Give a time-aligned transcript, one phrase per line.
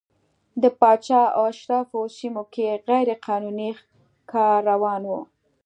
[0.61, 5.11] د پاچا او اشرافو سیمو کې غیر قانوني ښکار روان و.